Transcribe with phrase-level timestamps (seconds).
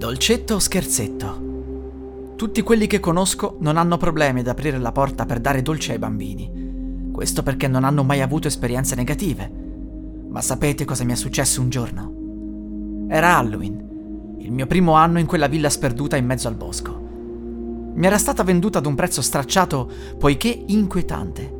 [0.00, 2.32] Dolcetto o scherzetto?
[2.34, 5.98] Tutti quelli che conosco non hanno problemi ad aprire la porta per dare dolce ai
[5.98, 7.10] bambini.
[7.12, 9.52] Questo perché non hanno mai avuto esperienze negative.
[10.26, 13.08] Ma sapete cosa mi è successo un giorno?
[13.10, 16.98] Era Halloween, il mio primo anno in quella villa sperduta in mezzo al bosco.
[17.92, 19.86] Mi era stata venduta ad un prezzo stracciato
[20.18, 21.58] poiché inquietante.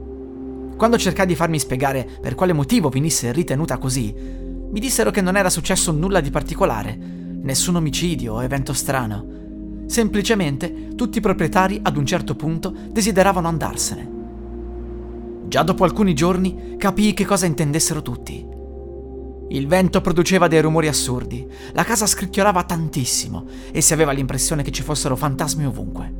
[0.78, 5.36] Quando cercai di farmi spiegare per quale motivo venisse ritenuta così, mi dissero che non
[5.36, 9.38] era successo nulla di particolare, nessun omicidio o evento strano.
[9.86, 14.18] Semplicemente tutti i proprietari ad un certo punto desideravano andarsene.
[15.48, 18.46] Già dopo alcuni giorni capii che cosa intendessero tutti.
[19.48, 24.70] Il vento produceva dei rumori assurdi, la casa scricchiolava tantissimo e si aveva l'impressione che
[24.70, 26.14] ci fossero fantasmi ovunque.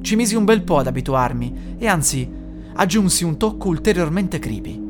[0.00, 2.30] Ci misi un bel po' ad abituarmi e anzi
[2.74, 4.85] aggiunsi un tocco ulteriormente creepy.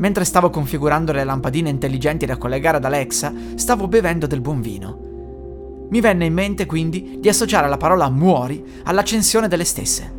[0.00, 5.88] Mentre stavo configurando le lampadine intelligenti da collegare ad Alexa, stavo bevendo del buon vino.
[5.90, 10.10] Mi venne in mente quindi di associare la parola muori all'accensione delle stesse.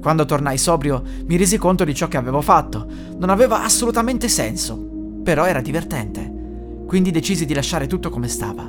[0.00, 2.86] Quando tornai sobrio mi resi conto di ciò che avevo fatto.
[3.18, 4.76] Non aveva assolutamente senso,
[5.24, 8.62] però era divertente, quindi decisi di lasciare tutto come stava.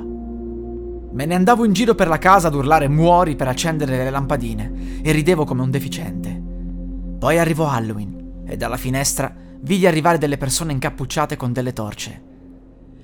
[1.12, 5.02] Me ne andavo in giro per la casa ad urlare muori per accendere le lampadine
[5.02, 6.42] e ridevo come un deficiente.
[7.16, 12.28] Poi arrivò Halloween e dalla finestra vidi arrivare delle persone incappucciate con delle torce.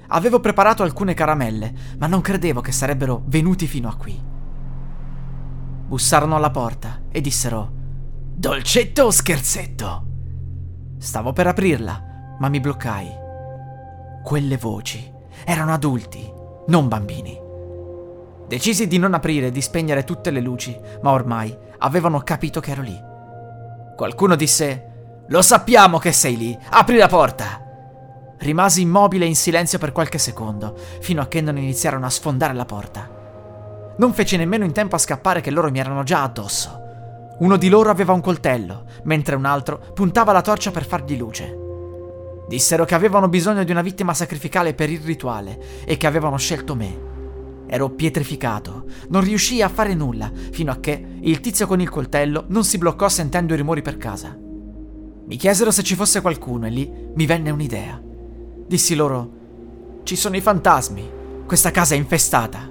[0.08, 4.20] Avevo preparato alcune caramelle, ma non credevo che sarebbero venuti fino a qui.
[5.88, 7.72] Bussarono alla porta e dissero:
[8.34, 10.06] Dolcetto o scherzetto?
[10.98, 13.08] Stavo per aprirla, ma mi bloccai.
[14.22, 15.12] Quelle voci
[15.44, 16.32] erano adulti,
[16.68, 17.38] non bambini.
[18.46, 22.70] Decisi di non aprire e di spegnere tutte le luci, ma ormai avevano capito che
[22.70, 22.96] ero lì.
[23.96, 24.85] Qualcuno disse:
[25.28, 27.60] Lo sappiamo che sei lì, apri la porta!
[28.38, 32.64] Rimasi immobile in silenzio per qualche secondo, fino a che non iniziarono a sfondare la
[32.64, 33.94] porta.
[33.98, 36.80] Non fece nemmeno in tempo a scappare che loro mi erano già addosso.
[37.40, 41.58] Uno di loro aveva un coltello, mentre un altro puntava la torcia per fargli luce.
[42.46, 46.76] Dissero che avevano bisogno di una vittima sacrificale per il rituale e che avevano scelto
[46.76, 46.98] me.
[47.66, 52.44] Ero pietrificato, non riuscii a fare nulla fino a che il tizio con il coltello
[52.46, 54.44] non si bloccò sentendo i rumori per casa.
[55.26, 58.00] Mi chiesero se ci fosse qualcuno e lì mi venne un'idea.
[58.66, 59.30] Dissi loro:
[60.04, 61.10] Ci sono i fantasmi,
[61.44, 62.70] questa casa è infestata,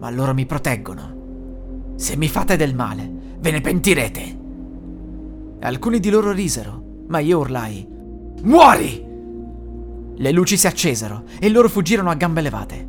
[0.00, 1.94] ma loro mi proteggono.
[1.94, 3.08] Se mi fate del male,
[3.38, 4.40] ve ne pentirete.
[5.60, 7.86] Alcuni di loro risero, ma io urlai:
[8.42, 9.10] Muori!
[10.14, 12.88] Le luci si accesero e loro fuggirono a gambe levate.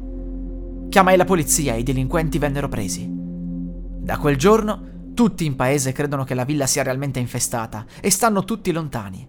[0.90, 3.07] Chiamai la polizia e i delinquenti vennero presi.
[3.09, 8.44] Da quel giorno tutti in paese credono che la villa sia realmente infestata e stanno
[8.44, 9.28] tutti lontani.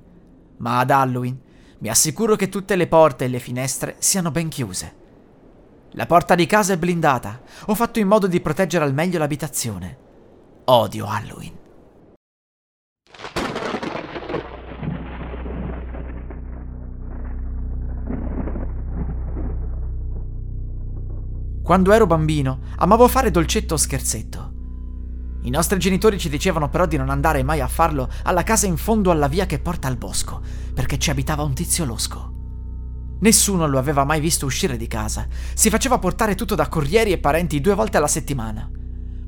[0.58, 1.38] Ma ad Halloween
[1.78, 5.02] mi assicuro che tutte le porte e le finestre siano ben chiuse.
[5.92, 7.40] La porta di casa è blindata.
[7.66, 9.98] Ho fatto in modo di proteggere al meglio l'abitazione.
[10.64, 11.62] Odio Halloween.
[21.62, 24.53] Quando ero bambino, amavo fare dolcetto o scherzetto.
[25.44, 28.78] I nostri genitori ci dicevano però di non andare mai a farlo alla casa in
[28.78, 30.40] fondo alla via che porta al bosco,
[30.72, 32.32] perché ci abitava un tizio losco.
[33.20, 35.26] Nessuno lo aveva mai visto uscire di casa.
[35.52, 38.70] Si faceva portare tutto da corrieri e parenti due volte alla settimana.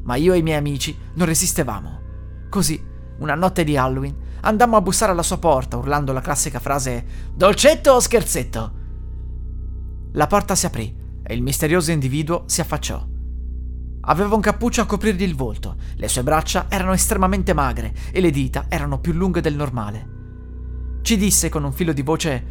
[0.04, 2.00] Ma io e i miei amici non resistevamo.
[2.48, 2.82] Così,
[3.18, 7.92] una notte di Halloween, andammo a bussare alla sua porta urlando la classica frase Dolcetto
[7.92, 8.72] o scherzetto?
[10.12, 13.15] La porta si aprì e il misterioso individuo si affacciò.
[14.08, 18.30] Aveva un cappuccio a coprirgli il volto, le sue braccia erano estremamente magre e le
[18.30, 20.14] dita erano più lunghe del normale.
[21.02, 22.46] Ci disse con un filo di voce: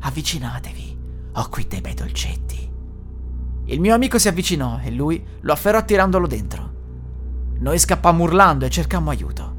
[0.00, 0.98] Avvicinatevi,
[1.32, 2.70] ho qui dei bei dolcetti.
[3.64, 6.70] Il mio amico si avvicinò e lui lo afferrò tirandolo dentro.
[7.58, 9.56] Noi scappammo urlando e cercammo aiuto.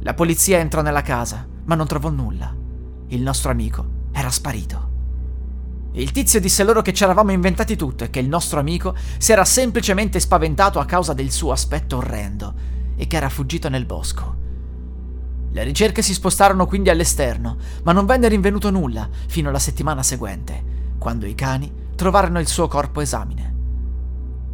[0.00, 2.54] La polizia entrò nella casa, ma non trovò nulla.
[3.08, 4.91] Il nostro amico era sparito.
[5.94, 9.30] Il tizio disse loro che ci eravamo inventati tutto e che il nostro amico si
[9.30, 12.54] era semplicemente spaventato a causa del suo aspetto orrendo
[12.96, 14.36] e che era fuggito nel bosco.
[15.50, 20.64] Le ricerche si spostarono quindi all'esterno, ma non venne rinvenuto nulla fino alla settimana seguente,
[20.96, 23.54] quando i cani trovarono il suo corpo esamine.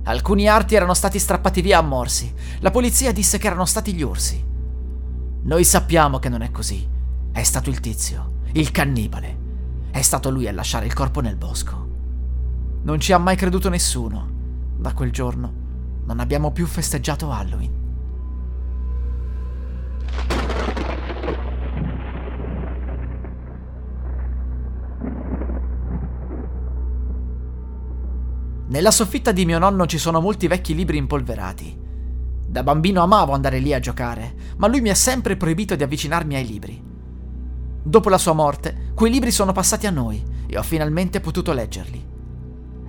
[0.04, 2.32] Alcuni arti erano stati strappati via a morsi.
[2.60, 4.44] La polizia disse che erano stati gli orsi.
[5.42, 6.84] Noi sappiamo che non è così.
[7.30, 9.47] È stato il tizio, il cannibale.
[9.90, 11.88] È stato lui a lasciare il corpo nel bosco.
[12.82, 14.28] Non ci ha mai creduto nessuno.
[14.76, 15.66] Da quel giorno
[16.04, 17.76] non abbiamo più festeggiato Halloween.
[28.68, 31.78] Nella soffitta di mio nonno ci sono molti vecchi libri impolverati.
[32.46, 36.34] Da bambino amavo andare lì a giocare, ma lui mi ha sempre proibito di avvicinarmi
[36.34, 36.82] ai libri.
[37.82, 42.06] Dopo la sua morte, quei libri sono passati a noi e ho finalmente potuto leggerli.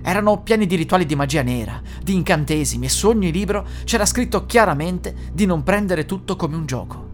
[0.02, 4.46] Erano pieni di rituali di magia nera, di incantesimi e su ogni libro c'era scritto
[4.46, 7.08] chiaramente di non prendere tutto come un gioco.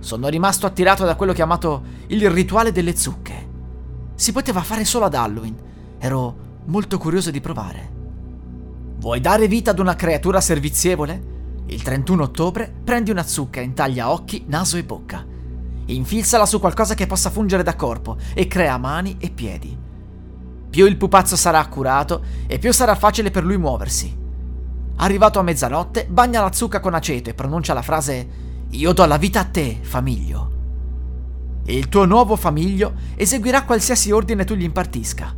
[0.00, 3.48] Sono rimasto attirato da quello chiamato il rituale delle zucche.
[4.14, 5.56] Si poteva fare solo ad Halloween.
[5.98, 6.36] Ero
[6.66, 7.90] molto curioso di provare.
[8.98, 11.30] Vuoi dare vita ad una creatura servizievole?
[11.66, 15.24] Il 31 ottobre prendi una zucca e intaglia occhi, naso e bocca.
[15.86, 19.76] Infilzala su qualcosa che possa fungere da corpo e crea mani e piedi.
[20.70, 24.16] Più il pupazzo sarà accurato e più sarà facile per lui muoversi.
[24.96, 28.28] Arrivato a mezzanotte, bagna la zucca con aceto e pronuncia la frase
[28.70, 30.50] Io do la vita a te, famiglio.
[31.64, 35.34] E il tuo nuovo famiglio eseguirà qualsiasi ordine tu gli impartisca.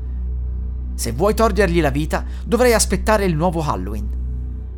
[0.94, 4.08] Se vuoi togliergli la vita, dovrai aspettare il nuovo Halloween.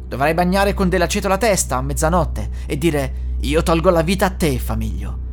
[0.09, 4.31] Dovrai bagnare con dell'aceto la testa a mezzanotte e dire io tolgo la vita a
[4.31, 5.26] te, famiglio.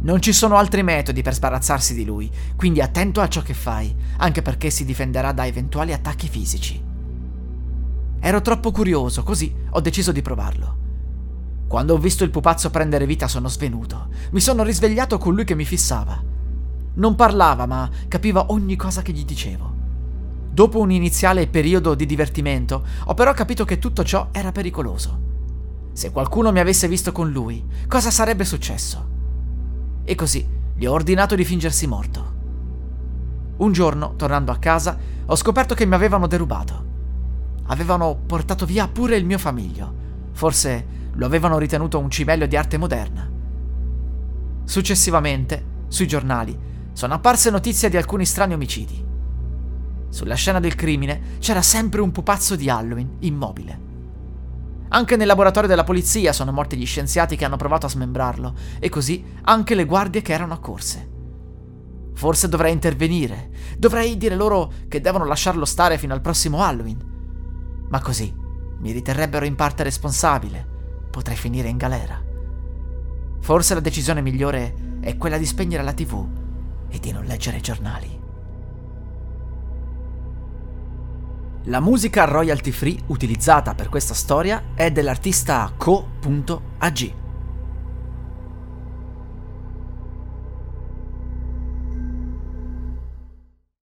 [0.00, 3.92] Non ci sono altri metodi per sbarazzarsi di lui, quindi attento a ciò che fai,
[4.18, 6.80] anche perché si difenderà da eventuali attacchi fisici.
[8.20, 10.76] Ero troppo curioso, così ho deciso di provarlo.
[11.66, 14.08] Quando ho visto il pupazzo prendere vita sono svenuto.
[14.30, 16.22] Mi sono risvegliato con lui che mi fissava.
[16.94, 19.74] Non parlava, ma capiva ogni cosa che gli dicevo.
[20.50, 25.26] Dopo un iniziale periodo di divertimento, ho però capito che tutto ciò era pericoloso.
[25.92, 29.16] Se qualcuno mi avesse visto con lui, cosa sarebbe successo?
[30.08, 30.42] E così
[30.74, 32.32] gli ho ordinato di fingersi morto.
[33.58, 34.96] Un giorno, tornando a casa,
[35.26, 36.86] ho scoperto che mi avevano derubato.
[37.66, 39.92] Avevano portato via pure il mio famiglio.
[40.32, 43.30] Forse lo avevano ritenuto un cimelio di arte moderna.
[44.64, 46.58] Successivamente, sui giornali,
[46.94, 49.04] sono apparse notizie di alcuni strani omicidi.
[50.08, 53.87] Sulla scena del crimine c'era sempre un pupazzo di Halloween immobile.
[54.90, 58.88] Anche nel laboratorio della polizia sono morti gli scienziati che hanno provato a smembrarlo, e
[58.88, 61.16] così anche le guardie che erano accorse.
[62.14, 67.86] Forse dovrei intervenire, dovrei dire loro che devono lasciarlo stare fino al prossimo Halloween.
[67.88, 68.34] Ma così
[68.80, 70.66] mi riterrebbero in parte responsabile,
[71.10, 72.20] potrei finire in galera.
[73.40, 76.26] Forse la decisione migliore è quella di spegnere la tv
[76.88, 78.17] e di non leggere i giornali.
[81.68, 87.27] La musica royalty free utilizzata per questa storia è dell'artista co.ag.